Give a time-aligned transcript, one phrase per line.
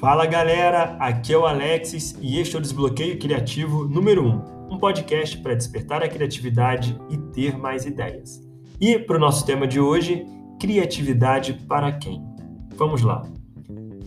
[0.00, 4.78] Fala galera, aqui é o Alexis e este é o Desbloqueio Criativo número 1, um
[4.78, 8.40] podcast para despertar a criatividade e ter mais ideias.
[8.80, 10.24] E para o nosso tema de hoje,
[10.58, 12.24] criatividade para quem?
[12.76, 13.26] Vamos lá.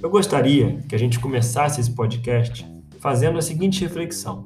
[0.02, 2.66] Eu gostaria que a gente começasse esse podcast
[3.00, 4.44] fazendo a seguinte reflexão.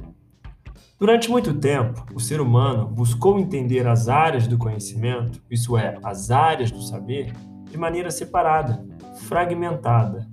[0.99, 6.29] Durante muito tempo, o ser humano buscou entender as áreas do conhecimento, isso é, as
[6.29, 7.31] áreas do saber,
[7.71, 8.85] de maneira separada,
[9.27, 10.27] fragmentada,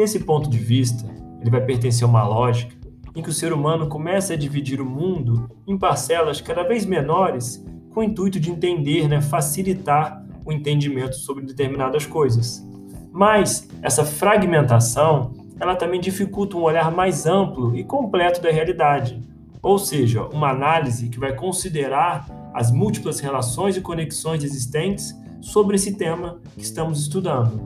[0.00, 1.04] esse ponto de vista,
[1.40, 2.76] ele vai pertencer a uma lógica
[3.14, 7.64] em que o ser humano começa a dividir o mundo em parcelas cada vez menores
[7.90, 12.64] com o intuito de entender, né, facilitar o entendimento sobre determinadas coisas.
[13.12, 19.20] Mas essa fragmentação, ela também dificulta um olhar mais amplo e completo da realidade,
[19.60, 25.96] ou seja, uma análise que vai considerar as múltiplas relações e conexões existentes sobre esse
[25.96, 27.60] tema que estamos estudando.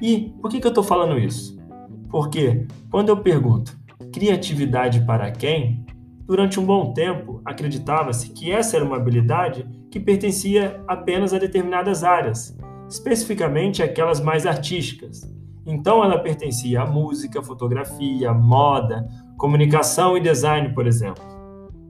[0.00, 1.59] E por que, que eu estou falando isso?
[2.10, 3.78] Porque quando eu pergunto
[4.12, 5.86] criatividade para quem,
[6.26, 12.02] durante um bom tempo acreditava-se que essa era uma habilidade que pertencia apenas a determinadas
[12.02, 12.56] áreas,
[12.88, 15.22] especificamente aquelas mais artísticas.
[15.66, 21.22] Então ela pertencia à música, fotografia, moda, comunicação e design, por exemplo.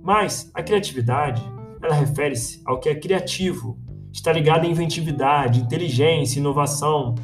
[0.03, 1.43] Mas a criatividade,
[1.83, 3.79] ela refere-se ao que é criativo,
[4.13, 7.15] está ligado à inventividade, inteligência, inovação,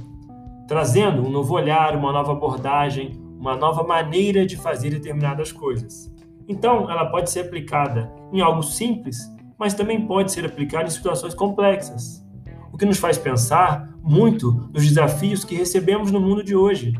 [0.67, 6.12] trazendo um novo olhar, uma nova abordagem, uma nova maneira de fazer determinadas coisas.
[6.48, 9.19] Então, ela pode ser aplicada em algo simples,
[9.58, 12.25] mas também pode ser aplicada em situações complexas.
[12.73, 16.95] O que nos faz pensar muito nos desafios que recebemos no mundo de hoje.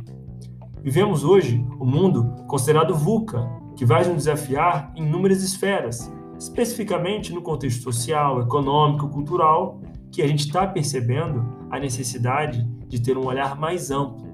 [0.83, 7.33] Vivemos hoje o um mundo considerado VUCA, que vai nos desafiar em inúmeras esferas, especificamente
[7.33, 9.81] no contexto social, econômico, cultural,
[10.11, 14.27] que a gente está percebendo a necessidade de ter um olhar mais amplo.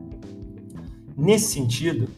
[1.16, 2.08] Nesse sentido,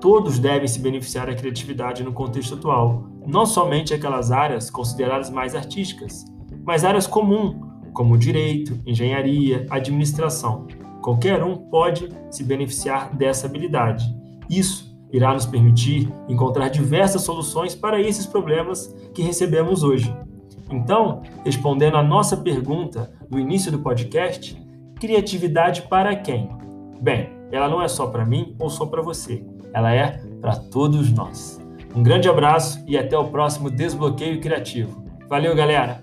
[0.00, 5.54] todos devem se beneficiar da criatividade no contexto atual, não somente aquelas áreas consideradas mais
[5.54, 6.24] artísticas,
[6.64, 7.56] mas áreas comuns,
[7.92, 10.66] como direito, engenharia, administração.
[11.02, 14.04] Qualquer um pode se beneficiar dessa habilidade.
[14.48, 20.14] Isso irá nos permitir encontrar diversas soluções para esses problemas que recebemos hoje.
[20.70, 24.56] Então, respondendo à nossa pergunta no início do podcast,
[25.00, 26.50] Criatividade para quem?
[27.00, 31.10] Bem, ela não é só para mim ou só para você, ela é para todos
[31.10, 31.58] nós.
[31.96, 35.02] Um grande abraço e até o próximo Desbloqueio Criativo.
[35.26, 36.02] Valeu, galera!